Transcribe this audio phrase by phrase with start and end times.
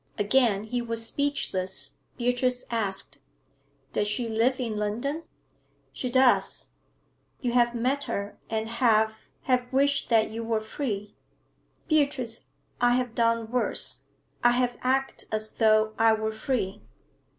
[0.17, 1.97] Again he was speechless.
[2.17, 3.19] Beatrice asked
[3.93, 5.21] 'Does she live in London?'
[5.93, 6.71] 'She does.'
[7.39, 11.15] 'You have met her, and have have wished that you were free?'
[11.87, 12.47] 'Beatrice,
[12.81, 13.99] I have done worse.
[14.43, 16.81] I have acted as though I were free.'